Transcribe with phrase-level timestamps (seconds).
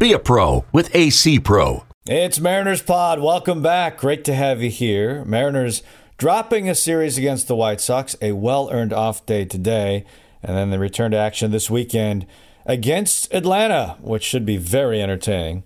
[0.00, 1.84] Be a pro with AC Pro.
[2.06, 3.20] It's Mariners Pod.
[3.20, 3.98] Welcome back.
[3.98, 5.26] Great to have you here.
[5.26, 5.82] Mariners
[6.16, 10.06] dropping a series against the White Sox, a well earned off day today,
[10.42, 12.26] and then the return to action this weekend
[12.64, 15.64] against Atlanta, which should be very entertaining.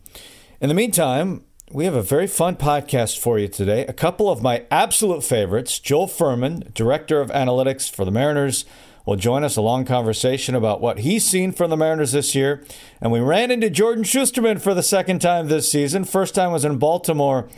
[0.61, 3.87] In the meantime, we have a very fun podcast for you today.
[3.87, 8.65] A couple of my absolute favorites Joel Furman, Director of Analytics for the Mariners,
[9.07, 12.65] will join us a long conversation about what he's seen from the Mariners this year.
[13.01, 16.05] And we ran into Jordan Schusterman for the second time this season.
[16.05, 17.49] First time was in Baltimore,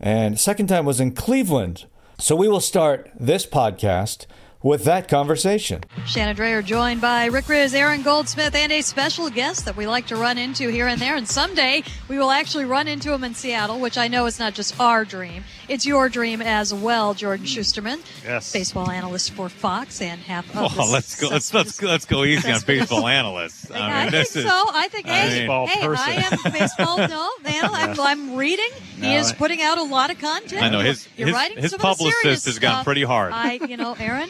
[0.00, 1.86] and second time was in Cleveland.
[2.18, 4.26] So we will start this podcast
[4.62, 5.82] with that conversation.
[6.06, 10.06] Shannon Drayer joined by Rick Rizzs, Aaron Goldsmith, and a special guest that we like
[10.08, 11.16] to run into here and there.
[11.16, 14.54] And someday we will actually run into him in Seattle, which I know is not
[14.54, 17.48] just our dream, it's your dream as well, Jordan mm.
[17.48, 18.52] Schusterman, Yes.
[18.52, 21.28] Baseball analyst for Fox and half of Oh, the let's go.
[21.28, 23.70] Let's let's let's go easy on baseball analysts.
[23.70, 24.64] I, I think this is so.
[24.72, 26.08] I think, I hey, mean- Baseball hey, person.
[26.08, 26.98] I am a baseball.
[27.08, 28.68] No, man, I'm, I'm reading.
[29.00, 30.62] He is I- putting out a lot of content.
[30.62, 33.32] I know his You're his, writing his some of the publicist has gone pretty hard.
[33.32, 34.28] I, you know, Aaron.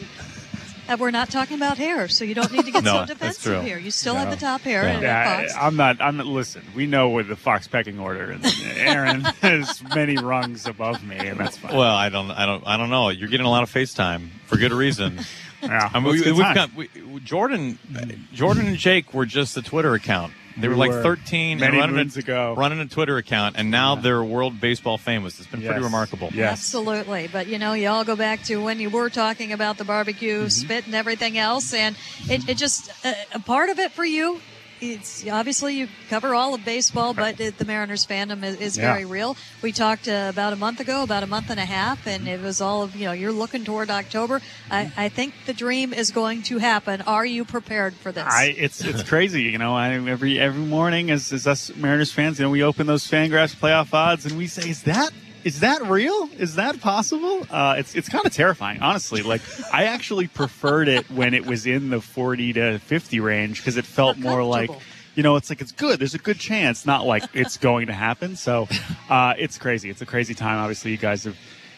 [0.89, 3.09] Uh, we're not talking about hair, so you don't need to get No, so that's
[3.37, 3.77] defensive here.
[3.77, 4.21] You still No.
[4.21, 4.89] have the top hair Yeah.
[4.95, 5.53] at Yeah, Fox.
[5.55, 6.01] I, I'm not.
[6.01, 6.25] I'm not.
[6.25, 8.43] Listen, we know with the Fox pecking order, and
[8.77, 11.75] Aaron is many rungs above me, and that's fine.
[11.75, 13.09] well, I don't I don't I don't know.
[13.09, 15.19] You're getting a lot of FaceTime for good reason.
[15.61, 16.89] yeah, I mean, we, good we've got we,
[17.23, 17.77] Jordan
[18.33, 20.33] Jordan and Jake were just the Twitter account.
[20.59, 22.55] They were We like were 13 and many running moons a, ago.
[22.57, 25.39] running a Twitter account, and now they're world baseball famous.
[25.39, 26.29] It's been pretty remarkable.
[26.33, 26.51] Yes.
[26.59, 27.27] Absolutely.
[27.31, 30.39] But, you know, you all go back to when you were talking about the barbecue,
[30.39, 30.47] Mm-hmm.
[30.49, 31.73] spit, and everything else.
[31.73, 31.95] And
[32.29, 34.41] it, it just, uh, a part of it for you,
[34.81, 38.91] it's obviously you cover all of baseball, but it, the Mariners fandom is, is Yeah.
[38.93, 39.35] very real.
[39.61, 42.41] We talked uh, about a month ago, about a month and a half, and it
[42.41, 44.41] was all of, you know, you're looking toward October.
[44.71, 47.01] I, I think the dream is going to happen.
[47.01, 48.23] Are you prepared for this?
[48.27, 49.75] I, it's it's crazy, you know.
[49.75, 53.55] I, every every morning, as, as us Mariners fans, you know, we open those Fangraphs
[53.55, 55.11] playoff odds, and we say, "Is that
[55.49, 56.29] is that real?
[56.37, 59.21] Is that possible?" Uh, it's it's kind of terrifying, honestly.
[59.21, 59.41] Like
[59.73, 63.85] I actually preferred it when it was in the forty to fifty range because it
[63.85, 64.71] felt More more like.
[65.15, 65.99] You know, it's like it's good.
[65.99, 68.37] There's a good chance, not like it's going to happen.
[68.37, 68.69] So,
[69.09, 69.89] uh, it's crazy.
[69.89, 70.59] It's a crazy time.
[70.59, 71.35] Obviously, you guys have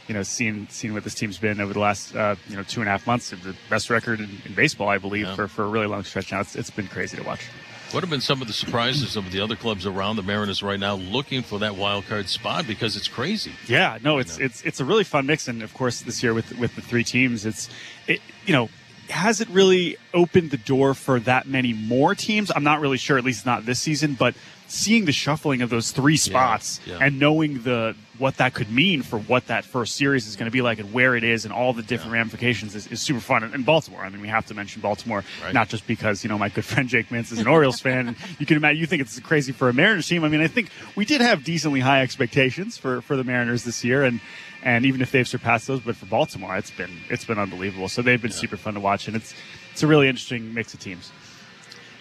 [0.08, 2.82] you know, seen seen what this team's been over the last uh, you know two
[2.82, 3.32] and a half months.
[3.32, 5.36] The best record in, in baseball, I believe, Yeah.
[5.36, 6.42] for, for a really long stretch now.
[6.42, 7.48] It's, it's been crazy to watch.
[7.92, 10.80] What have been some of the surprises of the other clubs around the Mariners right
[10.80, 13.52] now looking for that wild card spot because it's crazy?
[13.68, 16.58] Yeah, no, it's it's it's a really fun mix, and of course this year with
[16.58, 17.70] with the three teams, it's
[18.08, 18.70] it you know
[19.10, 22.50] has it really opened the door for that many more teams?
[22.56, 24.36] I'm not really sure, at least not this season, but
[24.68, 26.98] seeing the shuffling of those three spots yeah.
[27.02, 30.52] and knowing the what that could mean for what that first series is going to
[30.52, 33.44] be like and where it is and all the different ramifications is, is super fun.
[33.44, 35.54] And, Baltimore, I mean, we have to mention Baltimore, Right.
[35.54, 38.10] not just because you know my good friend Jake Mintz is an Orioles fan.
[38.10, 40.24] And you can imagine you think it's crazy for a Mariners team.
[40.24, 43.84] I mean, I think we did have decently high expectations for for the Mariners this
[43.84, 44.20] year, and
[44.62, 47.90] and even if they've surpassed those, but for Baltimore, it's been it's been unbelievable.
[47.90, 49.34] So they've been super fun to watch, and it's
[49.72, 51.12] it's a really interesting mix of teams.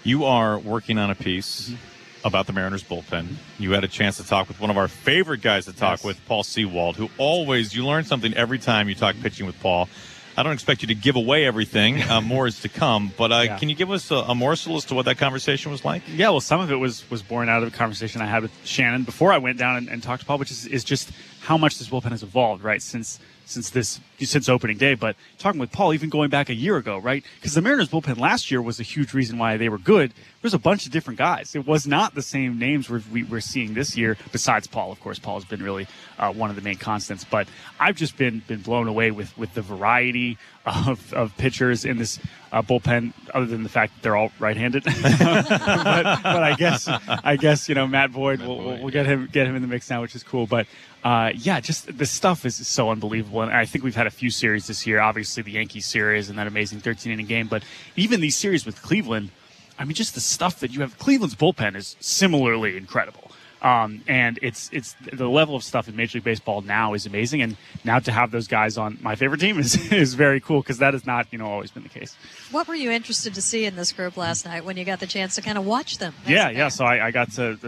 [0.05, 2.00] You are working on a piece mm-hmm.
[2.23, 3.29] About the Mariners bullpen.
[3.59, 6.05] You had a chance to talk with one of our favorite guys to talk Yes.
[6.05, 9.89] with, Paul Sewald, who always you learn something every time you talk pitching with Paul.
[10.37, 12.03] I don't expect you to give away everything.
[12.11, 13.11] Uh, more is to come.
[13.17, 13.59] But uh, Yeah.
[13.59, 16.03] can you give us a, a morsel as to what that conversation was like?
[16.15, 18.53] Yeah, well, some of it was was born out of a conversation I had with
[18.65, 21.11] Shannon before I went down and, and talked to Paul, which is, is just
[21.41, 23.19] how much this bullpen has evolved, right, since
[23.51, 24.95] since this since opening day.
[24.95, 28.19] But talking with Paul, even going back a year ago, right, because the Mariners bullpen
[28.19, 30.13] last year was a huge reason why they were good.
[30.41, 31.55] There's a bunch of different guys.
[31.55, 34.17] It was not the same names we're, we, we're seeing this year.
[34.33, 35.87] Besides Paul, of course, Paul has been really
[36.19, 37.25] uh, one of the main constants.
[37.25, 37.49] But
[37.79, 42.19] I've just been been blown away with with the variety of, of pitchers in this
[42.53, 43.13] uh, bullpen.
[43.33, 47.75] Other than the fact that they're all right-handed, but, but I guess I guess you
[47.75, 48.41] know Matt Boyd.
[48.41, 50.47] We'll, we'll, we'll get him get him in the mix now, which is cool.
[50.47, 50.67] But
[51.05, 54.31] uh, yeah, just the stuff is so unbelievable, and I think we've had a few
[54.31, 55.01] series this year.
[55.01, 57.63] Obviously, the Yankees series and that amazing 13 inning game, but
[57.97, 59.31] even these series with Cleveland.
[59.79, 60.99] I mean, just the stuff that you have.
[60.99, 63.30] Cleveland's bullpen is similarly incredible.
[63.63, 67.43] Um, and it's it's the level of stuff in Major League Baseball now is amazing,
[67.43, 70.79] and now to have those guys on my favorite team is is very cool because
[70.79, 72.17] that has not you know always been the case.
[72.51, 75.07] What were you interested to see in this group last night when you got the
[75.07, 76.15] chance to kind of watch them?
[76.27, 76.69] Yeah, yeah.
[76.69, 77.59] So I, I got to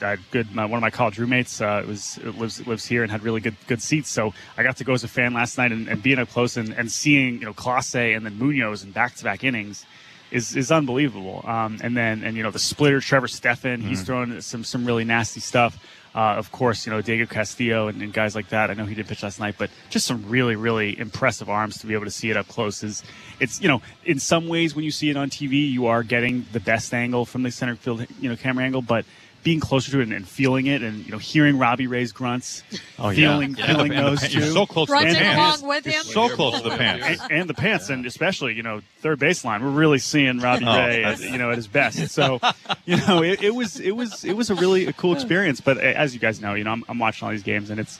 [0.00, 0.54] I had good.
[0.54, 3.56] My, one of my college roommates uh, was lives lives here and had really good
[3.66, 4.10] good seats.
[4.10, 6.56] So I got to go as a fan last night and, and being up close
[6.56, 9.84] and, and seeing you know Clase and then Munoz in back to back innings
[10.32, 11.44] is is unbelievable.
[11.44, 15.04] Um, and then and you know the splitter Trevor Stephan, he's throwing some some really
[15.04, 15.78] nasty stuff.
[16.14, 18.70] Uh, of course, you know Diego Castillo and, and guys like that.
[18.70, 21.86] I know he did pitch last night, but just some really really impressive arms to
[21.86, 22.82] be able to see it up close.
[22.82, 23.02] Is
[23.40, 26.46] it's you know in some ways when you see it on TV, you are getting
[26.52, 29.04] the best angle from the center field you know camera angle, but
[29.42, 32.62] being closer to it and, and feeling it and you know hearing Robbie Ray's grunts,
[32.98, 33.14] Oh, yeah.
[33.32, 33.66] feeling Yeah.
[33.66, 34.38] feeling And the those pan- two.
[34.38, 35.58] You're so close to the And- pants.
[35.62, 36.02] along with him.
[36.04, 37.20] So close to the pants.
[37.22, 40.76] and, and the pants, and especially you know third baseline, we're really seeing Robbie Oh,
[40.76, 42.08] Ray, at, you know, at his best.
[42.10, 42.40] So,
[42.86, 45.60] you know, it, it was it was it was a really a cool experience.
[45.60, 47.98] But as you guys know, you know, I'm, I'm watching all these games, and it's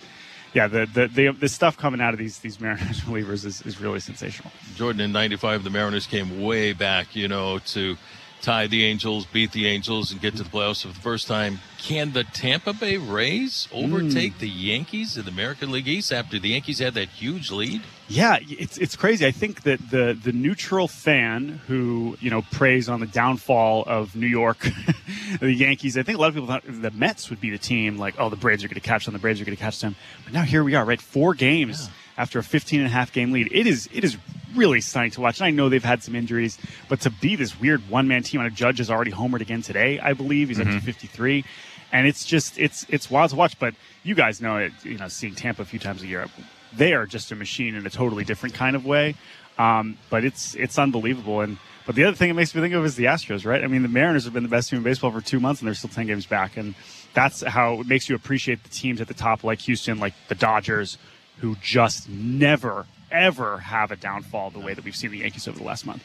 [0.55, 3.81] yeah, the the the, the stuff coming out of these these Mariners relievers is, is
[3.81, 4.53] really sensational.
[4.77, 7.97] Jordan in 95, the Mariners came way back, you know, to
[8.43, 11.61] tie the Angels, beat the Angels, and get to the playoffs for the first time.
[11.79, 14.41] Can the Tampa Bay Rays overtake hmm.
[14.41, 17.83] the Yankees in the American League East after the Yankees had that huge lead?
[18.09, 19.27] Yeah, it's it's crazy.
[19.27, 24.15] I think that the the neutral fan who you know preys on the downfall of
[24.15, 24.69] New York,
[25.41, 25.97] the Yankees.
[25.97, 27.97] I think a lot of people thought the Mets would be the team.
[27.97, 29.15] Like, oh, the Braves are going to catch them.
[29.15, 29.97] The Braves are going to catch them.
[30.25, 31.00] But now here we are, right?
[31.00, 33.49] Four games after a 15 and a half game lead.
[33.53, 34.17] It is it is
[34.55, 35.41] really stunning to watch.
[35.41, 38.41] And I know they've had some injuries, but to be this weird one man team,
[38.41, 39.99] and a Judge has already homered again today.
[39.99, 41.44] I believe he's up to 53
[41.93, 43.59] and it's just it's it's wild to watch.
[43.59, 46.26] But you guys know it, you know, seeing Tampa a few times a year,
[46.75, 49.15] they are just a machine in a totally different kind of way.
[49.58, 51.43] Um, but it's it's unbelievable.
[51.43, 53.62] And but the other thing it makes me think of is the Astros, right?
[53.62, 55.69] I mean, the Mariners have been the best team in baseball for two months, and
[55.69, 56.56] they're still ten games back.
[56.56, 56.75] And
[57.12, 60.35] that's how it makes you appreciate the teams at the top, like Houston, like the
[60.35, 60.97] Dodgers,
[61.43, 65.59] who just never ever have a downfall the way that we've seen the Yankees over
[65.59, 66.03] the last month.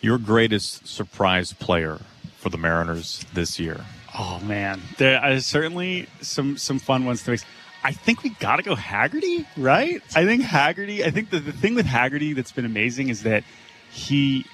[0.00, 2.00] Your greatest surprise player
[2.38, 3.84] for the Mariners this year?
[4.18, 7.44] Oh man, there are certainly some some fun ones to mix.
[7.84, 10.02] I think we got to go Haggerty, right?
[10.16, 11.04] I think Haggerty.
[11.04, 13.42] I think the, the thing with Haggerty that's been amazing is that
[13.90, 14.46] he,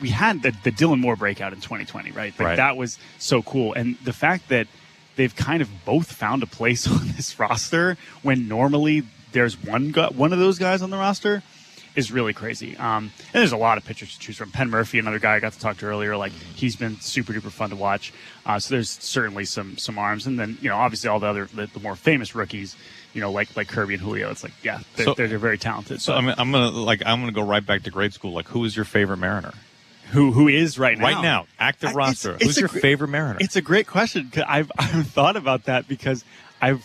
[0.00, 2.32] we had the, the Dylan Moore breakout in 2020, right?
[2.38, 2.56] Like Right.
[2.56, 4.66] that was so cool, and the fact that
[5.16, 10.08] they've kind of both found a place on this roster when normally there's one gu-
[10.14, 11.42] one of those guys on the roster
[11.96, 12.76] is really crazy.
[12.76, 14.52] Um, and there's a lot of pitchers to choose from.
[14.52, 17.50] Penn Murfee, another guy I got to talk to earlier, like he's been super duper
[17.50, 18.12] fun to watch.
[18.46, 21.46] Uh, so there's certainly some some arms, and then you know obviously all the other
[21.54, 22.76] the, the more famous rookies,
[23.12, 24.30] you know like like Kirby and Julio.
[24.30, 26.00] It's like yeah, they're, So- they're, they're very talented.
[26.00, 28.32] So But I'm, I'm gonna like I'm gonna go right back to grade school.
[28.32, 29.52] Like, who is your favorite Mariner
[30.12, 31.04] who who is right now?
[31.04, 31.46] right now?
[31.58, 32.34] Active I- it's- roster.
[32.34, 33.38] it's Who's your gr- favorite Mariner?
[33.40, 34.32] It's a great question.
[34.46, 36.24] I've I've thought about that because
[36.60, 36.84] I've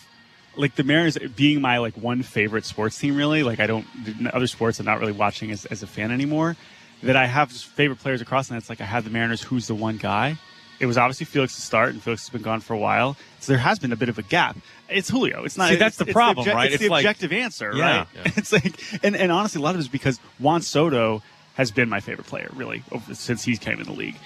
[0.56, 3.16] like the Mariners being my like one favorite sports team.
[3.16, 3.86] Really, like I don't
[4.32, 6.56] other sports I'm not really watching as as a fan anymore.
[7.02, 9.42] That I have favorite players across, and it's like I have the Mariners.
[9.42, 10.36] Who's the one guy?
[10.80, 13.16] It was obviously Felix to start, and Felix has been gone for a while.
[13.40, 14.56] So there has been a bit of a gap.
[14.88, 15.44] It's Julio.
[15.44, 15.68] It's not.
[15.70, 16.66] See, that's it's- the it's problem, obje- right?
[16.66, 17.98] It's, It's the like- objective answer, Yeah.
[17.98, 18.06] right?
[18.38, 21.22] It's like, and, and honestly, a lot of it is because Juan Soto
[21.54, 22.82] has been my favorite player, really,
[23.14, 24.16] since he came in the league.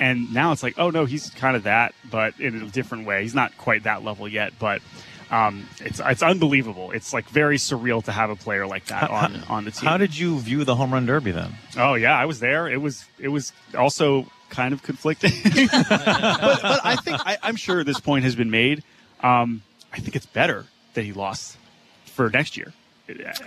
[0.00, 3.22] And now it's like, oh no, he's kind of that, but in a different way.
[3.22, 4.80] He's not quite that level yet, but
[5.30, 6.90] um, it's it's unbelievable.
[6.92, 9.88] It's like very surreal to have a player like that on on the team.
[9.88, 11.54] How did you view the home run derby then?
[11.76, 12.68] Oh yeah, I was there.
[12.68, 17.84] It was it was also kind of conflicting, but, but I think I, I'm sure
[17.84, 18.82] this point has been made.
[19.22, 20.64] Um, I think it's better
[20.94, 21.58] that he lost
[22.06, 22.72] for next year.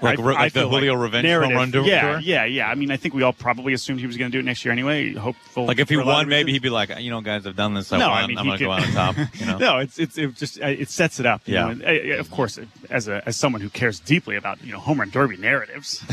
[0.01, 1.85] Like re- like the feel Julio revenge narrative- run tour?
[1.85, 2.67] Yeah, yeah, yeah.
[2.69, 4.65] I mean, I think we all probably assumed he was going to do it next
[4.65, 5.13] year anyway.
[5.13, 5.65] Hopeful.
[5.65, 7.55] Like if he for a lot won, maybe he'd be like, you know, guys, I've
[7.55, 7.91] done this.
[7.93, 8.23] I No, won.
[8.23, 9.15] I mean, I'm gonna go out on top.
[9.35, 9.57] You know.
[9.59, 11.41] no, it's it's it just it sets it up.
[11.45, 11.65] you Yeah.
[11.65, 14.79] know, and, uh, of course, as a as someone who cares deeply about you know
[14.79, 15.99] home run derby narratives,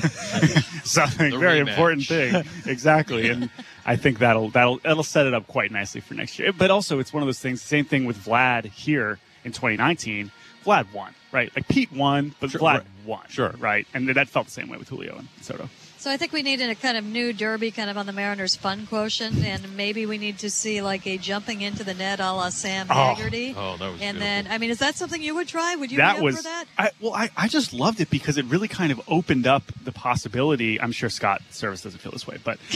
[0.85, 1.69] something The very rematch.
[1.69, 2.45] important thing.
[2.67, 3.51] Exactly, and
[3.87, 6.53] I think that'll that'll that'll set it up quite nicely for next year.
[6.53, 7.63] But also, it's one of those things.
[7.63, 10.31] Same thing with Vlad here in 2019.
[10.65, 11.51] Vlad won, right?
[11.55, 12.83] Like Pete won, but Sure, Vlad right.
[13.07, 13.55] won, Sure.
[13.59, 13.87] right?
[13.95, 15.69] And that felt the same way with Julio and Soto.
[16.01, 18.55] So I think we need a kind of new derby, kind of on the Mariners'
[18.55, 22.33] fun quotient, and maybe we need to see like a jumping into the net a
[22.33, 22.95] la Sam Oh.
[22.95, 23.53] Haggerty.
[23.57, 24.21] Oh, that was And beautiful.
[24.21, 25.75] then, I mean, is that something you would try?
[25.75, 26.65] Would you that be up was for that?
[26.79, 29.91] I, well I, I just loved it because it really kind of opened up the
[29.91, 32.59] possibility i'm sure scott servais doesn't feel this way but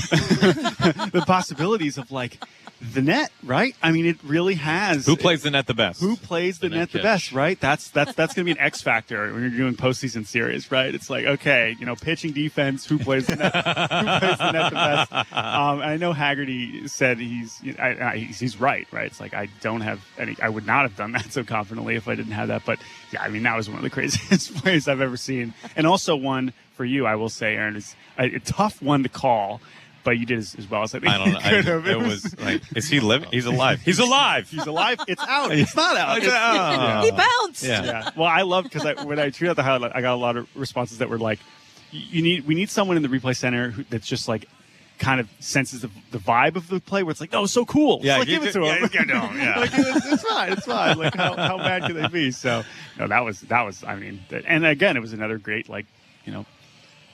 [1.12, 2.42] the possibilities of like
[2.82, 3.76] the net, right?
[3.80, 5.06] I mean, it really has.
[5.06, 6.00] Who plays the net the best?
[6.00, 7.58] Who plays the, The net, net the best, right?
[7.60, 10.92] That's that's that's going to be an X factor when you're doing postseason series, right?
[10.92, 14.70] It's like, okay, you know, pitching defense, who plays the net, who plays the net
[14.70, 15.12] the best?
[15.32, 19.06] Um, I know Haggerty said he's, I, I, he's he's right, right?
[19.06, 22.08] It's like I don't have any, I would not have done that so confidently if
[22.08, 22.64] I didn't have that.
[22.66, 22.80] But
[23.12, 26.16] yeah, I mean, that was one of the craziest plays I've ever seen, and also
[26.16, 29.60] one for you, I will say, Aaron, is a, a tough one to call.
[30.04, 31.38] But you did as, as well as I think I don't know.
[31.38, 31.86] you could have.
[31.86, 33.28] I, it was like, is he living?
[33.30, 33.80] He's alive.
[33.82, 34.48] He's alive.
[34.50, 34.98] He's alive.
[35.06, 35.52] It's out.
[35.56, 36.18] It's not out.
[36.18, 37.02] It's- Oh.
[37.04, 37.62] He bounced.
[37.62, 37.84] Yeah.
[37.84, 38.10] yeah.
[38.16, 40.36] Well, I love because I, when I tweeted out the highlight, I got a lot
[40.36, 41.38] of responses that were like,
[41.92, 44.46] "You you need, we need someone in the replay center who, that's just like."
[44.98, 47.98] Kind of senses the, the vibe of the play where it's like, oh, so cool.
[48.04, 48.82] Yeah, like, give it to yeah, him.
[48.92, 49.58] you do, yeah.
[49.58, 50.96] like, it's, it's fine, it's fine.
[50.96, 52.30] Like, how, how bad can they be?
[52.30, 52.62] So,
[53.00, 53.82] no, that was that was.
[53.82, 55.86] I mean, and again, it was another great, like,
[56.24, 56.46] you know,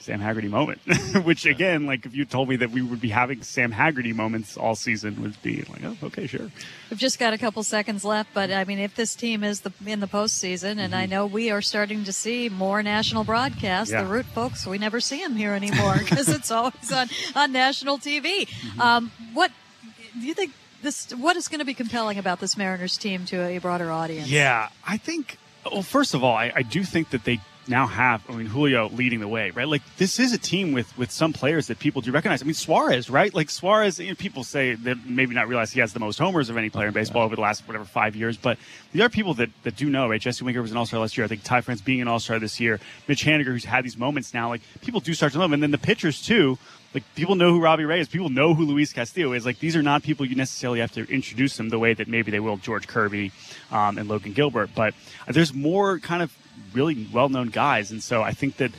[0.00, 0.80] Sam Haggerty moment.
[1.24, 4.56] Which again, like, if you told me that we would be having Sam Haggerty moments
[4.56, 6.50] all season, would be like, oh, okay, sure.
[6.90, 9.72] We've just got a couple seconds left, but I mean, if this team is the
[9.86, 14.02] in the postseason, and I know we are starting to see more national broadcasts, Yeah.
[14.02, 17.98] the Root folks, we never see them here anymore because it's always on on national
[17.98, 18.48] TV.
[18.80, 19.50] Um, what
[20.18, 20.52] do you think?
[20.80, 24.30] This what is going to be compelling about this Mariners team to a broader audience?
[24.30, 25.36] Yeah, I think.
[25.70, 28.22] Well, first of all, I, I do think that they now have.
[28.28, 29.68] I mean, Julio leading the way, right?
[29.68, 32.42] Like this is a team with with some players that people do recognize.
[32.42, 33.32] I mean, Suarez, right?
[33.34, 33.98] Like Suarez.
[33.98, 36.70] You know, people say that maybe not realize he has the most homers of any
[36.70, 38.58] player in baseball over the last whatever five years, but
[38.92, 40.08] there are people that that do know.
[40.08, 40.20] Right?
[40.20, 41.24] Jesse Winker was an All Star last year.
[41.24, 42.80] I think Ty France being an All Star this year.
[43.06, 44.48] Mitch Haniger, who's had these moments now.
[44.48, 46.58] Like people do start to know him, and then the pitchers too.
[46.94, 48.08] Like people know who Robbie Ray is.
[48.08, 49.44] People know who Luis Castillo is.
[49.44, 52.30] Like these are not people you necessarily have to introduce them the way that maybe
[52.30, 53.30] they will George Kirby
[53.70, 54.70] um, and Logan Gilbert.
[54.74, 54.94] But
[55.26, 56.34] there's more kind of
[56.72, 58.72] really well-known guys, and so I think that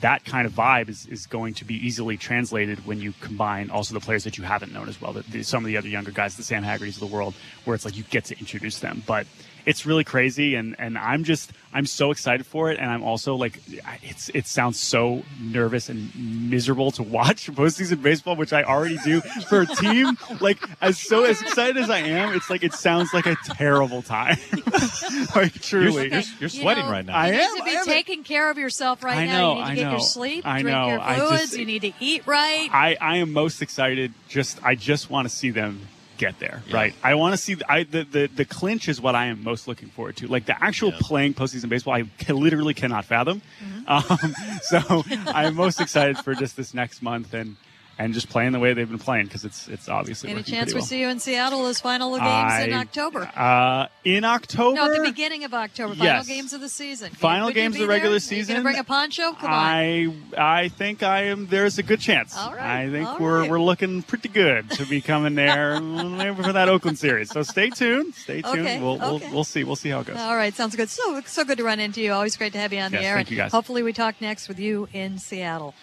[0.00, 3.94] that kind of vibe is, is going to be easily translated when you combine also
[3.94, 5.12] the players that you haven't known as well.
[5.12, 7.74] That the, some of the other younger guys, the Sam Haggertys of the world, where
[7.74, 9.26] it's like you get to introduce them, but.
[9.66, 13.34] It's really crazy, and, and I'm just I'm so excited for it, and I'm also
[13.34, 13.60] like
[14.02, 16.10] it's it sounds so nervous and
[16.50, 20.18] miserable to watch postseason baseball, which I already do for a team.
[20.40, 24.02] Like as so as excited as I am, it's like it sounds like a terrible
[24.02, 24.36] time.
[25.34, 27.16] like truly, You're- you're sweating know, right now.
[27.16, 27.84] I You am, need to I be am.
[27.86, 29.32] taking care of yourself right I now.
[29.38, 29.90] know, you need to I get know.
[29.92, 31.40] your sleep, I drink know, your I fluids.
[31.42, 32.68] just- you need to eat right.
[32.72, 34.12] I, I am most excited.
[34.28, 36.62] Just I just want to see them get there.
[36.72, 36.94] Right.
[37.02, 37.54] I want to see.
[37.54, 40.26] The, I the, the the clinch is what I am most looking forward to.
[40.26, 40.98] Like the actual Yeah.
[41.00, 43.42] playing postseason baseball, I ca- literally cannot fathom.
[43.62, 43.84] Mm-hmm.
[43.88, 47.56] Um, so I am most excited for just this next month and
[47.98, 50.78] and just playing the way they've been playing because it's it's obviously Any chance we
[50.80, 50.86] well.
[50.86, 53.30] see you in Seattle as final games in October?
[53.36, 54.74] Uh, in October.
[54.76, 56.26] No, at the beginning of October, final Yes.
[56.26, 57.10] games of the season.
[57.12, 58.20] Final Would games of the regular there?
[58.20, 58.62] season?
[58.62, 59.32] Bring a poncho?
[59.32, 59.58] Come on.
[59.58, 61.46] I I think I am.
[61.46, 62.36] There's a good chance.
[62.36, 63.50] All right, I think all we're right.
[63.50, 67.30] we're looking pretty good to be coming there maybe for that Oakland series.
[67.30, 68.14] So stay tuned.
[68.14, 68.58] Stay tuned.
[68.60, 69.26] Okay, We'll, okay.
[69.26, 69.62] we'll we'll see.
[69.64, 70.16] We'll see how it goes.
[70.18, 70.88] All right, sounds good.
[70.88, 72.12] So so good to run into you.
[72.12, 73.14] Always great to have you on the air.
[73.16, 73.52] thank you, guys.
[73.52, 75.74] Hopefully, we talk next with you in Seattle.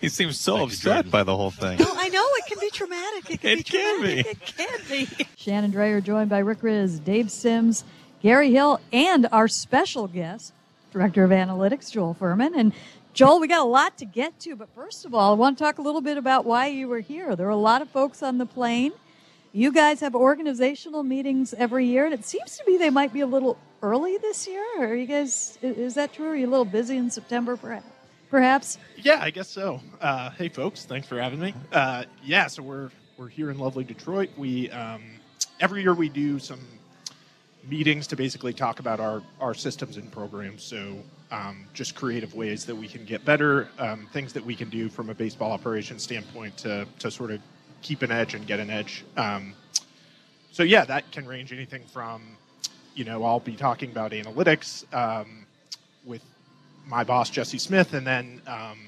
[0.00, 1.10] He seems so Thank upset Jordan.
[1.10, 1.78] by the whole thing.
[1.78, 3.30] No, I know it can be traumatic.
[3.30, 4.20] It can It be can be.
[4.20, 5.26] It can be.
[5.36, 7.84] Shannon Drayer joined by Rick Rizzs, Dave Sims,
[8.22, 10.52] Gary Hill, and our special guest,
[10.92, 12.54] Director of Analytics, Joel Furman.
[12.54, 12.72] And
[13.12, 15.64] Joel, we got a lot to get to, but first of all, I want to
[15.64, 17.34] talk a little bit about why you were here.
[17.34, 18.92] There were a lot of folks on the plane.
[19.52, 23.20] You guys have organizational meetings every year, and it seems to me they might be
[23.20, 24.62] a little early this year.
[24.78, 26.28] Are you guys, is that true?
[26.28, 27.86] Are you a little busy in September, perhaps?
[28.30, 28.78] Perhaps?
[28.96, 29.80] Yeah, I guess so.
[30.00, 31.54] Uh, hey, folks, thanks for having me.
[31.72, 34.28] Uh, yeah, so we're we're here in lovely Detroit.
[34.36, 35.02] We um,
[35.60, 36.60] every year we do some
[37.64, 40.62] meetings to basically talk about our our systems and programs.
[40.62, 40.98] So
[41.30, 44.88] um, just creative ways that we can get better, um, things that we can do
[44.88, 47.40] from a baseball operation standpoint to to sort of
[47.80, 49.04] keep an edge and get an edge.
[49.16, 49.54] Um,
[50.52, 52.22] so yeah, that can range anything from,
[52.94, 55.46] you know, I'll be talking about analytics um,
[56.04, 56.22] with
[56.88, 58.78] my boss Jesse Smith, and then um,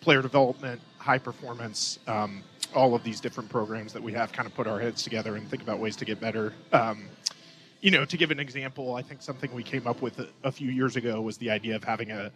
[0.00, 2.42] player development, high performance, um,
[2.74, 5.48] all of these different programs that we have kind of put our heads together and
[5.48, 6.52] think about ways to get better.
[6.72, 7.08] Um,
[7.80, 10.52] you know, to give an example, I think something we came up with a, a
[10.52, 12.32] few years ago was the idea of having a,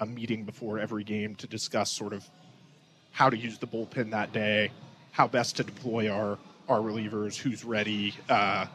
[0.00, 2.24] a meeting before every game to discuss sort of
[3.10, 4.70] how to use the bullpen that day,
[5.10, 6.38] how best to deploy our
[6.68, 8.66] our relievers, who's ready, uh,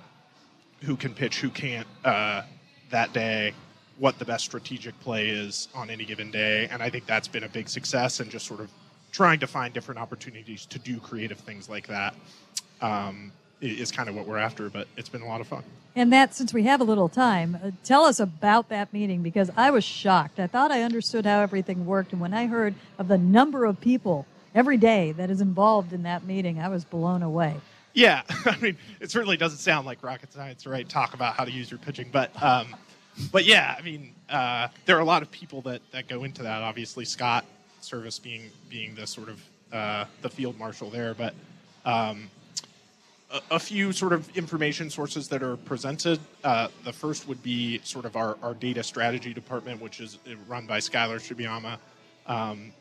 [0.82, 2.42] who can pitch, who can't uh,
[2.90, 3.54] that day,
[4.00, 7.44] what the best strategic play is on any given day, and I think that's been
[7.44, 8.20] a big success.
[8.20, 8.70] And just sort of
[9.12, 12.14] trying to find different opportunities to do creative things like that
[12.82, 14.70] um, is kind of what we're after.
[14.70, 15.64] But it's been a lot of fun.
[15.96, 19.50] And that, since we have a little time, uh, tell us about that meeting because
[19.58, 20.40] I was shocked.
[20.40, 23.82] I thought I understood how everything worked, and when I heard of the number of
[23.82, 27.56] people every day that is involved in that meeting, I was blown away.
[27.96, 30.88] Yeah, I mean, it certainly doesn't sound like rocket science, right?
[30.88, 32.68] Talk about how to use your pitching, but um,
[33.32, 36.44] but yeah, I mean, uh, there are a lot of people that, that go into
[36.44, 36.62] that.
[36.62, 37.46] Obviously, Scott
[37.82, 41.34] Servais being being the sort of uh, the field marshal there, but
[41.86, 42.30] um,
[43.32, 46.20] a, a, few sort of information sources that are presented.
[46.44, 50.66] Uh, the first would be sort of our, our data strategy department, which is run
[50.66, 51.78] by Skylar Shibayama
[52.28, 52.72] um,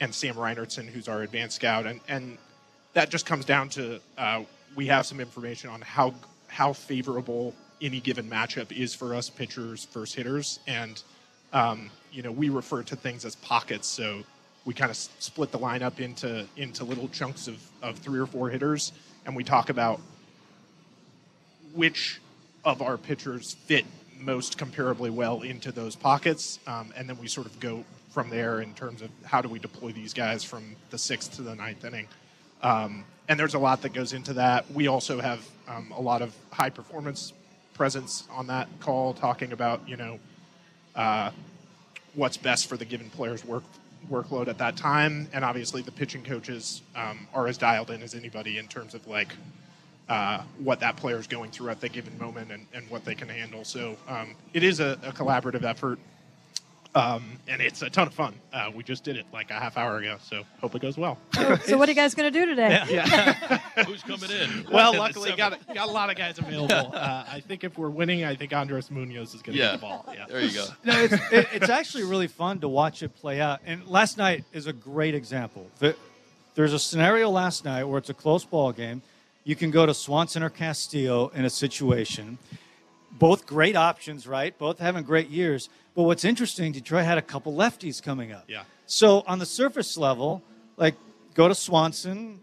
[0.00, 2.38] and Sam Reinertson, who's our advanced scout, and and
[2.94, 4.42] that just comes down to uh,
[4.76, 6.14] we have some information on how
[6.46, 11.02] how favorable any given matchup is for us pitchers versus hitters, and
[11.52, 13.88] um, you know we refer to things as pockets.
[13.88, 14.22] So
[14.64, 18.50] we kind of split the lineup into into little chunks of, of three or four
[18.50, 18.92] hitters,
[19.26, 20.00] and we talk about
[21.74, 22.20] which
[22.64, 23.84] of our pitchers fit
[24.18, 28.60] most comparably well into those pockets, um, and then we sort of go from there
[28.60, 31.84] in terms of how do we deploy these guys from the sixth to the ninth
[31.84, 32.08] inning.
[32.62, 34.68] Um, and there's a lot that goes into that.
[34.72, 37.32] We also have um, a lot of high performance
[37.78, 40.18] presence on that call, talking about you know
[40.94, 41.30] uh,
[42.14, 43.62] what's best for the given player's work
[44.10, 48.14] workload at that time, and obviously the pitching coaches um, are as dialed in as
[48.14, 49.32] anybody in terms of like
[50.08, 53.14] uh, what that player is going through at the given moment and, and what they
[53.14, 53.64] can handle.
[53.64, 55.98] So um, it is a, a collaborative effort.
[56.94, 58.34] Um, and it's a ton of fun.
[58.52, 61.18] Uh, we just did it like a half hour ago, so hope it goes well.
[61.64, 62.82] so, what are you guys going to do today?
[62.88, 63.58] Yeah.
[63.86, 64.66] Who's coming in?
[64.78, 66.94] Well, luckily got a, got a lot of guys available.
[66.94, 69.72] Uh, I think if we're winning, I think Andres Munoz is going to yeah.
[69.72, 70.04] get the ball.
[70.12, 70.66] Yeah, there you go.
[70.84, 73.60] No, it's, it, it's actually really fun to watch it play out.
[73.66, 75.66] And last night is a great example.
[76.54, 79.02] There's a scenario last night where it's a close ball game.
[79.44, 82.38] You can go to Swanson or Castillo in a situation.
[83.18, 84.56] Both great options, right?
[84.56, 88.44] Both having great years but what's interesting, Detroit had a couple lefties coming up.
[88.46, 88.62] Yeah.
[88.86, 90.44] So on the surface level,
[90.76, 90.94] like
[91.34, 92.38] go to Swanson.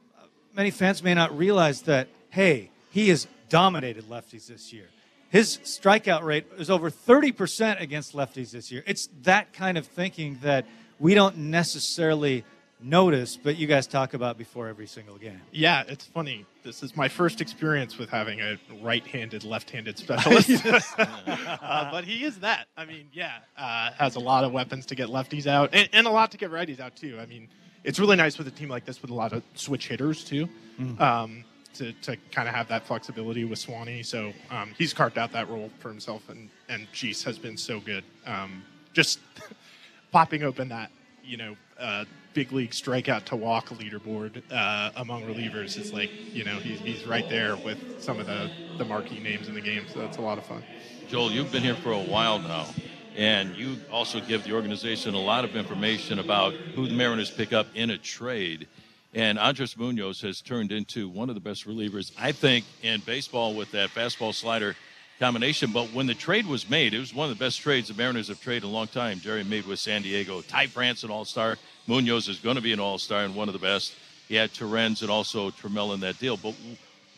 [0.53, 4.89] Many fans may not realize that, hey, he has dominated lefties this year.
[5.29, 8.83] His strikeout rate is over 30% against lefties this year.
[8.85, 10.65] It's that kind of thinking that
[10.99, 12.43] we don't necessarily
[12.85, 15.41] notice, but you guys talk about before every single game.
[15.51, 16.45] Yeah, it's funny.
[16.63, 20.65] This is my first experience with having a right-handed, left-handed specialist.
[20.97, 22.67] uh, but he is that.
[22.77, 26.07] I mean, yeah, uh, has a lot of weapons to get lefties out, and, and,
[26.07, 27.17] a lot to get righties out too.
[27.19, 27.47] I mean,
[27.83, 30.47] it's really nice with a team like this with a lot of switch hitters too.
[30.79, 31.01] Mm.
[31.01, 34.01] Um, to, to kind of have that flexibility with Swanee.
[34.01, 37.81] So um, he's carved out that role for himself, and and Jeez has been so
[37.81, 38.03] good.
[38.25, 38.63] Um,
[38.93, 39.19] just
[40.11, 40.89] popping open that
[41.23, 46.43] you know uh, big league strikeout to walk leaderboard uh, among relievers is like you
[46.43, 49.85] know he's, he's right there with some of the the marquee names in the game.
[49.91, 50.61] So that's a lot of fun.
[51.07, 52.67] Joel you've been here for a while now
[53.15, 57.53] and you also give the organization a lot of information about who the mariners pick
[57.53, 58.67] up in a trade.
[59.13, 63.55] And andres munoz has turned into one of the best relievers i think in baseball
[63.55, 64.75] with that fastball slider
[65.19, 65.71] combination.
[65.71, 68.27] But when the trade was made, it was one of the best trades the Mariners
[68.27, 69.19] have traded in a long time.
[69.19, 70.41] Jerry made with San Diego.
[70.41, 71.57] Ty France, an all star.
[71.87, 73.95] Munoz is going to be an all star and one of the best.
[74.27, 76.37] He had Torrens and also Trammell in that deal.
[76.37, 76.55] But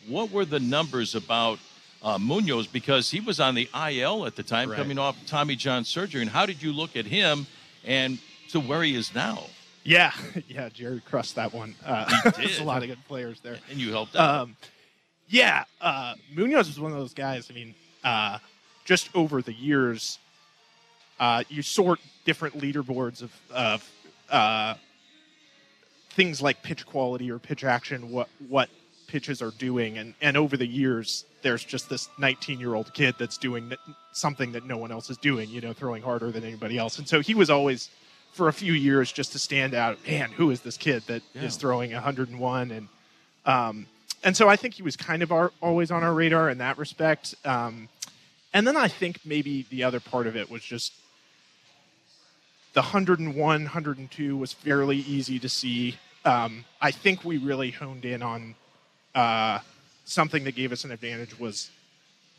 [0.06, 1.58] what were the numbers about
[2.02, 2.66] uh, Munoz?
[2.66, 4.76] Because he was on the IL at the time, right.
[4.76, 6.20] coming off Tommy John surgery.
[6.20, 7.46] And how did you look at him
[7.84, 8.18] and
[8.50, 9.44] to where he is now?
[9.84, 10.12] Yeah,
[10.48, 11.74] yeah, Jerry crushed that one.
[11.84, 13.56] Uh, There's a lot of good players there.
[13.70, 14.42] And you helped out.
[14.42, 14.56] Um,
[15.28, 17.50] yeah, uh, Munoz was one of those guys.
[17.50, 17.74] I mean,
[18.08, 18.38] uh,
[18.86, 20.18] just over the years,
[21.20, 23.90] uh, you sort different leaderboards of, of
[24.30, 24.74] uh,
[26.10, 28.70] things like pitch quality or pitch action, what what
[29.08, 33.14] pitches are doing, and and over the years, there's just this 19 year old kid
[33.18, 33.74] that's doing
[34.12, 37.06] something that no one else is doing, you know, throwing harder than anybody else, and
[37.06, 37.90] so he was always
[38.32, 39.98] for a few years just to stand out.
[40.06, 41.42] Man, who is this kid that yeah.
[41.42, 42.88] is throwing 101 and
[43.44, 43.86] um,
[44.24, 46.78] and so I think he was kind of our, always on our radar in that
[46.78, 47.34] respect.
[47.44, 47.88] Um,
[48.52, 50.92] and then I think maybe the other part of it was just
[52.72, 55.96] the 101, 102 was fairly easy to see.
[56.24, 58.54] Um, I think we really honed in on
[59.14, 59.60] uh,
[60.04, 61.70] something that gave us an advantage was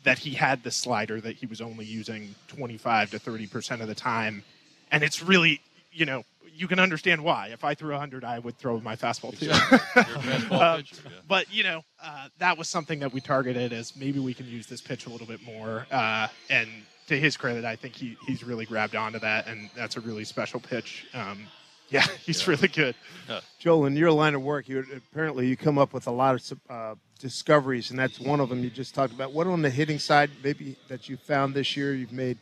[0.02, 3.88] that he had the slider that he was only using 25 to 30 percent of
[3.88, 4.42] the time,
[4.90, 5.60] and it's really
[5.92, 7.48] you know you can understand why.
[7.48, 9.46] If I threw 100, I would throw my fastball too.
[9.50, 11.10] fastball um, pitcher, yeah.
[11.28, 14.66] But you know, uh, that was something that we targeted as maybe we can use
[14.66, 15.86] this pitch a little bit more.
[15.90, 16.68] Uh, and
[17.06, 20.24] to his credit, I think he he's really grabbed onto that, and that's a really
[20.24, 21.06] special pitch.
[21.14, 21.46] Um,
[21.88, 22.50] yeah, he's yeah.
[22.50, 22.94] really good.
[23.58, 26.60] Joel, in your line of work, you apparently you come up with a lot of
[26.68, 29.32] uh, discoveries, and that's one of them you just talked about.
[29.32, 32.38] What on the hitting side, maybe that you found this year, you've made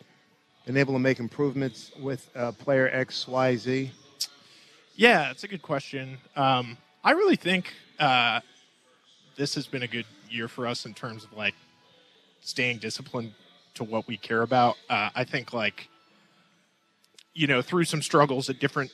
[0.69, 3.91] been able to make improvements with uh, player X, Y, Z?
[4.97, 6.19] Yeah, it's a good question.
[6.37, 8.41] Um, I really think uh,
[9.35, 11.55] this has been a good year for us in terms of like
[12.43, 13.33] staying disciplined
[13.77, 14.77] to what we care about.
[14.91, 15.89] Uh, I think like
[17.33, 18.91] you know through some struggles at different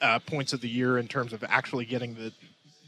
[0.00, 2.32] uh, points of the year in terms of actually getting the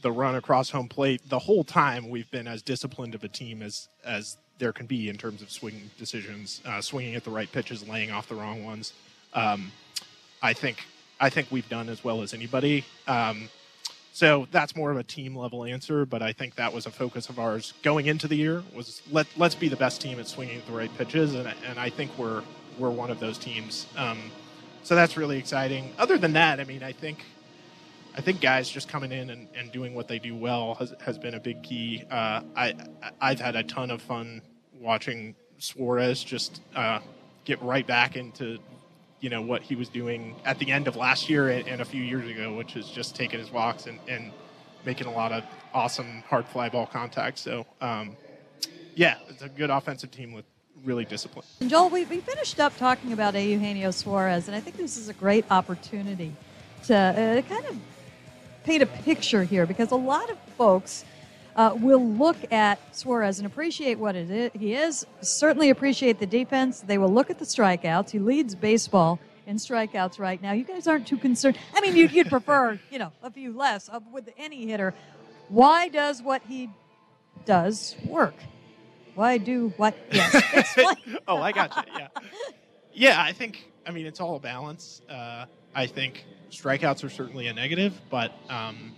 [0.00, 1.20] the run across home plate.
[1.29, 5.09] The whole time we've been as disciplined of a team as as there can be
[5.09, 8.62] in terms of swinging decisions, uh, swinging at the right pitches, laying off the wrong
[8.62, 8.92] ones.
[9.35, 9.73] Um,
[10.42, 10.77] I think
[11.18, 12.85] I think we've done as well as anybody.
[13.09, 13.49] Um,
[14.12, 17.29] so that's more of a team level answer, but I think that was a focus
[17.29, 20.59] of ours going into the year was let let's be the best team at swinging
[20.59, 22.42] at the right pitches, and and I think we're
[22.79, 23.87] we're one of those teams.
[23.96, 24.18] Um,
[24.83, 25.92] so that's really exciting.
[25.99, 27.25] Other than that, I mean, I think
[28.16, 31.18] I think guys just coming in and, and doing what they do well has, has
[31.18, 32.05] been a big key.
[32.11, 32.75] Uh, I
[33.20, 34.42] I've had a ton of fun
[34.79, 37.01] watching Suarez just uh,
[37.44, 38.59] get right back into
[39.20, 41.85] you know what he was doing at the end of last year and, and a
[41.85, 44.33] few years ago, which is just taking his walks and, and
[44.85, 47.38] making a lot of awesome hard fly ball contact.
[47.38, 48.16] So um,
[48.94, 50.44] yeah, it's a good offensive team with
[50.85, 51.44] really discipline.
[51.61, 55.09] And Joel, we, we finished up talking about Eugenio Suarez, and I think this is
[55.09, 56.35] a great opportunity
[56.85, 57.77] to uh, kind of
[58.70, 61.04] paint a picture here because a lot of folks
[61.56, 64.52] uh, will look at Suarez and appreciate what it is.
[64.54, 66.78] he is, certainly appreciate the defense.
[66.78, 68.11] They will look at the strikeouts.
[68.11, 70.52] He leads baseball in strikeouts right now.
[70.52, 71.59] You guys aren't too concerned.
[71.74, 74.94] I mean, you'd, you'd prefer, you know, a few less uh, with any hitter.
[75.48, 76.70] Why does what he
[77.44, 78.37] does work?
[79.16, 79.96] Why do what?
[80.12, 80.78] Yes.
[81.26, 81.92] oh, I got you.
[81.98, 82.09] Yeah.
[82.92, 85.02] Yeah, I think, I mean, it's all a balance.
[85.09, 88.92] Uh, I think strikeouts are certainly a negative, but um,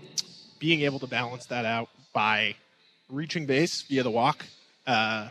[0.59, 2.55] being able to balance that out by
[3.11, 4.47] reaching base via the walk,
[4.87, 5.29] uh,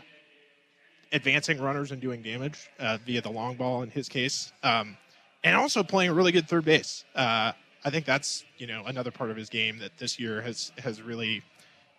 [1.12, 4.96] advancing runners and doing damage uh, via the long ball in his case, um,
[5.44, 7.04] and also playing a really good third base.
[7.14, 7.52] Uh,
[7.84, 11.02] I think that's you know another part of his game that this year has has
[11.02, 11.42] really,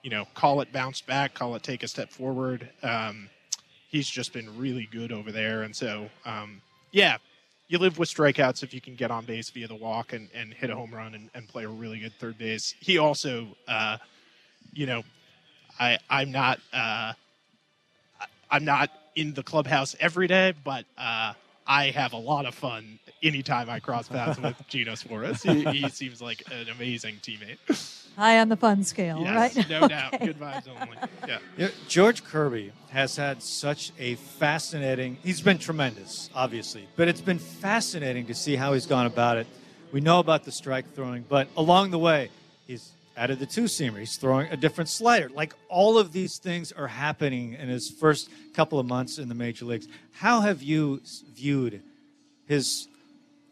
[0.01, 2.69] you know, call it bounce back, call it take a step forward.
[2.81, 3.29] Um,
[3.89, 6.61] he's just been really good over there, and so um,
[6.93, 7.17] yeah,
[7.67, 10.53] you live with strikeouts if you can get on base via the walk and, and
[10.53, 12.75] hit a home run and, and play a really good third base.
[12.79, 13.97] He also uh,
[14.73, 15.03] you know,
[15.79, 17.13] I I'm not uh,
[18.49, 21.33] I'm not in the clubhouse every day, but uh,
[21.65, 25.41] I have a lot of fun anytime I cross paths with Geno Suarez.
[25.41, 27.57] He, he, seems like an amazing teammate.
[28.17, 29.69] High on the fun scale, yes, right?
[29.69, 29.87] No okay.
[29.87, 30.19] doubt.
[30.19, 30.97] Good vibes only.
[31.27, 31.39] Yeah.
[31.57, 31.69] yeah.
[31.87, 35.17] George Kirby has had such a fascinating.
[35.23, 39.47] He's been tremendous, obviously, but it's been fascinating to see how he's gone about it.
[39.91, 42.29] We know about the strike throwing, but along the way,
[42.67, 43.99] he's added the two seamer.
[43.99, 45.29] He's throwing a different slider.
[45.29, 49.35] Like all of these things are happening in his first couple of months in the
[49.35, 49.87] major leagues.
[50.13, 51.01] How have you
[51.35, 51.81] viewed
[52.45, 52.87] his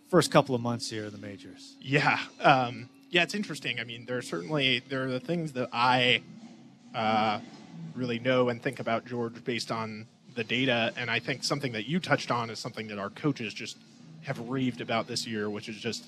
[0.10, 1.76] first couple of months here in the majors?
[1.82, 3.80] Yeah, um, yeah, it's interesting.
[3.80, 6.22] I mean, there are certainly there are the things that I
[6.94, 7.40] uh,
[7.96, 11.88] really know and think about George based on the data, and I think something that
[11.88, 13.78] you touched on is something that our coaches just
[14.24, 16.06] have raved about this year, which is just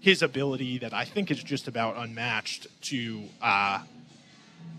[0.00, 3.80] his ability that I think is just about unmatched to uh,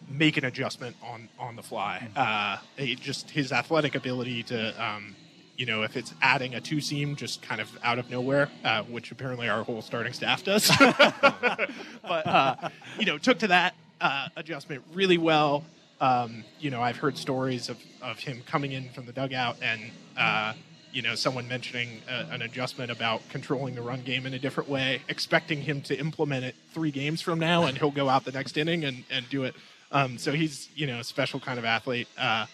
[0.10, 2.08] make an adjustment on on the fly.
[2.16, 5.16] Uh, just his athletic ability to, um,
[5.58, 8.84] you know, if it's adding a two seam just kind of out of nowhere, uh,
[8.84, 14.30] which apparently our whole starting staff does, but uh, you know, took to that uh,
[14.36, 15.64] adjustment really well.
[16.02, 19.82] Um, you know, I've heard stories of, of him coming in from the dugout and
[20.18, 20.54] uh,
[20.92, 24.70] you know, someone mentioning a, an adjustment about controlling the run game in a different
[24.70, 28.32] way, expecting him to implement it three games from now, and he'll go out the
[28.32, 29.56] next inning and, and do it.
[29.92, 32.08] Um, so he's, you know, a special kind of athlete.
[32.18, 32.46] Uh,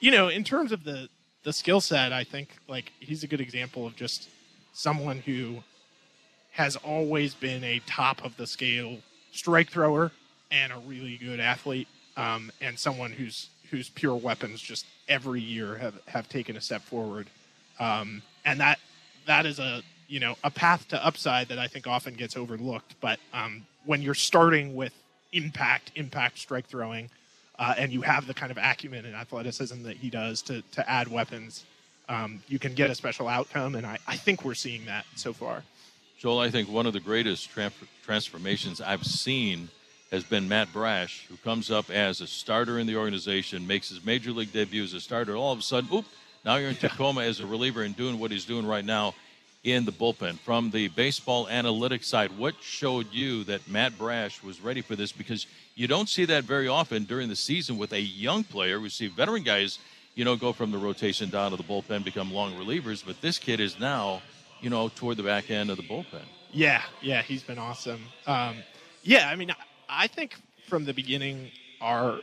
[0.00, 1.08] you know, in terms of the
[1.42, 4.28] the skill set, I think like he's a good example of just
[4.72, 5.62] someone who
[6.50, 8.98] has always been a top of the scale
[9.30, 10.10] strike thrower
[10.50, 15.76] and a really good athlete, um, and someone whose whose pure weapons just every year
[15.76, 17.28] have have taken a step forward
[17.78, 18.78] um, and that
[19.26, 22.94] that is a you know a path to upside that I think often gets overlooked.
[23.00, 24.92] But um, when you're starting with
[25.32, 27.10] impact, impact strike throwing,
[27.58, 30.88] uh, and you have the kind of acumen and athleticism that he does to to
[30.88, 31.64] add weapons,
[32.08, 33.74] um, you can get a special outcome.
[33.74, 35.62] And I, I think we're seeing that so far.
[36.18, 39.68] Joel, I think one of the greatest tra- transformations I've seen
[40.10, 44.04] has been Matt Brash, who comes up as a starter in the organization, makes his
[44.04, 45.36] major league debut as a starter.
[45.36, 46.06] All of a sudden, oop,
[46.46, 49.14] now you're in Tacoma as a reliever and doing what he's doing right now
[49.64, 50.38] in the bullpen.
[50.38, 55.10] From the baseball analytics side, what showed you that Matt Brash was ready for this?
[55.10, 58.78] Because you don't see that very often during the season with a young player.
[58.78, 59.80] We see veteran guys,
[60.14, 63.38] you know, go from the rotation down to the bullpen, become long relievers, but this
[63.38, 64.22] kid is now,
[64.60, 66.22] you know, toward the back end of the bullpen.
[66.52, 68.02] Yeah, yeah, he's been awesome.
[68.28, 68.58] Um,
[69.02, 69.52] yeah, I mean,
[69.88, 70.36] I think
[70.68, 72.20] from the beginning, our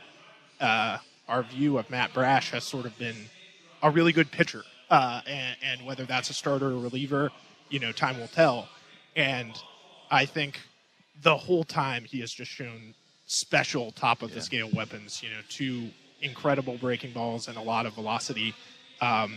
[0.60, 0.96] uh,
[1.28, 3.16] our view of Matt Brash has sort of been
[3.84, 7.30] a really good pitcher, uh, and, and whether that's a starter or reliever,
[7.68, 8.66] you know, time will tell.
[9.14, 9.52] And
[10.10, 10.58] I think
[11.22, 12.94] the whole time he has just shown
[13.26, 15.22] special top of the scale weapons.
[15.22, 15.90] You know, two
[16.22, 18.54] incredible breaking balls and a lot of velocity.
[19.00, 19.36] Um,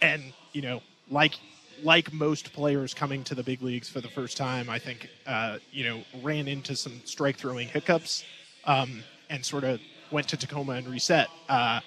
[0.00, 1.34] and you know, like
[1.82, 5.58] like most players coming to the big leagues for the first time, I think uh,
[5.72, 8.24] you know ran into some strike throwing hiccups
[8.64, 9.80] um, and sort of
[10.12, 11.28] went to Tacoma and reset.
[11.48, 11.80] Uh,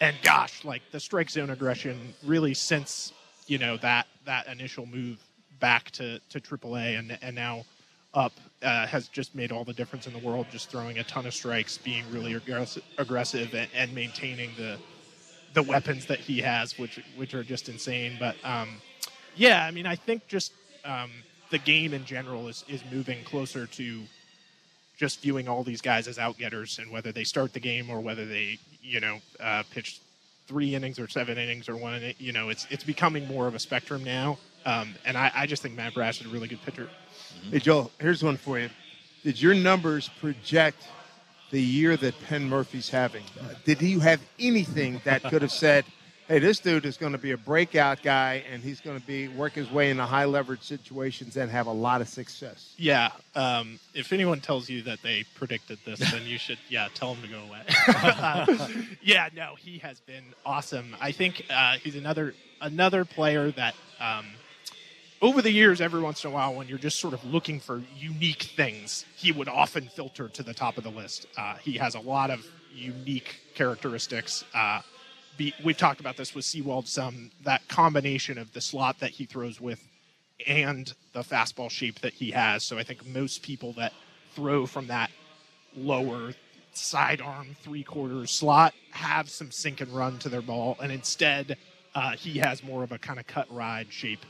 [0.00, 3.12] and gosh, like the strike zone aggression really since
[3.46, 5.18] you know that that initial move
[5.60, 7.64] back to to AAA and and now
[8.14, 10.46] up uh, has just made all the difference in the world.
[10.50, 14.78] Just throwing a ton of strikes, being really aggressive, aggressive and, and maintaining the
[15.52, 18.16] the weapons that he has, which which are just insane.
[18.18, 18.80] But um,
[19.36, 20.52] yeah, I mean, I think just
[20.84, 21.10] um,
[21.50, 24.02] the game in general is is moving closer to
[24.96, 28.24] just viewing all these guys as outgetters, and whether they start the game or whether
[28.24, 30.00] they you know uh, pitch
[30.46, 33.54] three innings or seven innings or one, inning, you know, it's it's becoming more of
[33.54, 34.38] a spectrum now.
[34.66, 36.88] Um, and I, I just think Matt Brash is a really good pitcher.
[37.50, 38.70] Hey, Joel, here's one for you.
[39.22, 40.86] Did your numbers project
[41.50, 43.24] the year that Penn Murfee's having?
[43.40, 45.84] Uh, did you have anything that could have said,
[46.28, 49.28] hey, this dude is going to be a breakout guy and he's going to be
[49.28, 52.74] work his way into high leverage situations and have a lot of success?
[52.76, 53.10] Yeah.
[53.34, 57.22] Um, if anyone tells you that they predicted this, then you should, yeah, tell them
[57.22, 58.86] to go away.
[59.02, 60.96] yeah, no, he has been awesome.
[61.00, 63.74] I think uh, he's another another player that.
[64.00, 64.26] Um,
[65.22, 67.82] over the years, every once in a while, when you're just sort of looking for
[67.96, 71.26] unique things, he would often filter to the top of the list.
[71.38, 74.44] Uh, he has a lot of unique characteristics.
[74.52, 74.82] Uh,
[75.36, 79.24] be, we've talked about this with Sewald some, that combination of the slot that he
[79.24, 79.82] throws with
[80.46, 82.64] and the fastball shape that he has.
[82.64, 83.92] So I think most people that
[84.34, 85.10] throw from that
[85.76, 86.32] lower
[86.72, 91.56] sidearm three quarters slot have some sink and run to their ball, and instead
[91.94, 94.24] uh, he has more of a kind of cut ride shape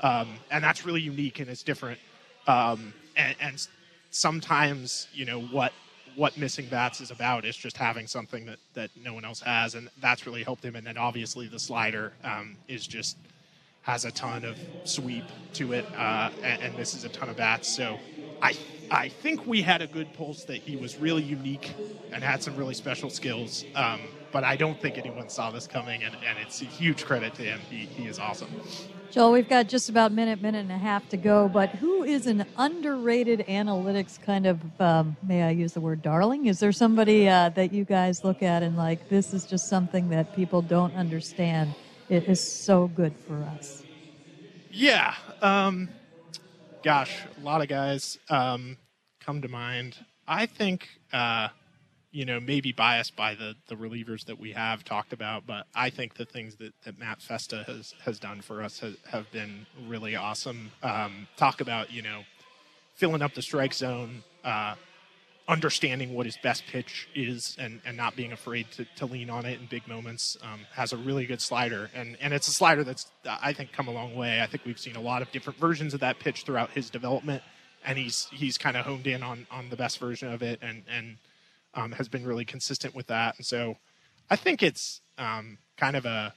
[0.00, 1.98] um, and that's really unique and it's different.
[2.46, 3.68] Um, and, and,
[4.10, 5.70] sometimes, you know, what
[6.18, 9.76] what missing bats is about is just having something that that no one else has,
[9.76, 10.74] and that's really helped him.
[10.74, 13.16] And then obviously the slider um, is just
[13.82, 17.68] has a ton of sweep to it, uh, and, and misses a ton of bats.
[17.68, 17.98] So
[18.42, 18.54] I
[18.90, 21.72] I think we had a good pulse that he was really unique
[22.12, 23.64] and had some really special skills.
[23.76, 24.00] Um,
[24.32, 27.42] but I don't think anyone saw this coming, and, and it's a huge credit to
[27.42, 27.60] him.
[27.70, 28.50] He, he is awesome.
[29.10, 32.02] Joel, we've got just about a minute, minute and a half to go, but who
[32.02, 36.44] is an underrated analytics kind of, um, may I use the word darling?
[36.44, 40.10] Is there somebody uh, that you guys look at and like, this is just something
[40.10, 41.74] that people don't understand?
[42.10, 43.82] It is so good for us.
[44.70, 45.14] Yeah.
[45.40, 45.88] Um,
[46.82, 48.76] gosh, a lot of guys um,
[49.20, 49.96] come to mind.
[50.26, 50.86] I think.
[51.14, 51.48] Uh,
[52.10, 55.90] you know, maybe biased by the the relievers that we have talked about, but I
[55.90, 59.66] think the things that, that Matt Festa has has done for us has, have been
[59.86, 60.72] really awesome.
[60.82, 62.22] Um, talk about you know
[62.94, 64.74] filling up the strike zone, uh,
[65.46, 69.46] understanding what his best pitch is, and, and not being afraid to, to lean on
[69.46, 70.36] it in big moments.
[70.42, 73.88] Um, has a really good slider, and and it's a slider that's I think come
[73.88, 74.40] a long way.
[74.40, 77.42] I think we've seen a lot of different versions of that pitch throughout his development,
[77.84, 80.84] and he's he's kind of honed in on on the best version of it, and
[80.88, 81.16] and
[81.78, 83.36] um, has been really consistent with that.
[83.36, 83.76] And so
[84.30, 86.34] I think it's um, kind of a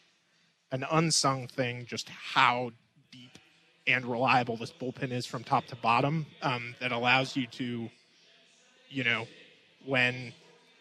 [0.71, 2.71] an unsung thing just how
[3.11, 3.37] deep
[3.87, 7.89] and reliable this bullpen is from top to bottom um, that allows you to,
[8.89, 9.27] you know,
[9.85, 10.31] when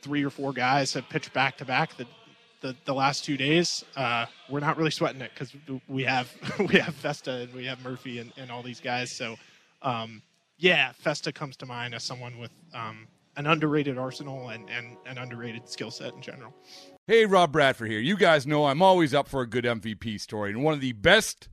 [0.00, 2.06] three or four guys have pitched back to back the,
[2.60, 5.52] the, the last two days, uh, we're not really sweating it because
[5.88, 9.10] we have we have Festa and we have Murfee and, and all these guys.
[9.10, 9.36] So,
[9.82, 10.22] um,
[10.58, 15.18] yeah, Festa comes to mind as someone with um, an underrated arsenal and, and an
[15.18, 16.54] underrated skill set in general.
[17.06, 18.00] Hey, Rob Bradford here.
[18.00, 20.92] You guys know I'm always up for a good MVP story, and one of the
[20.92, 21.48] best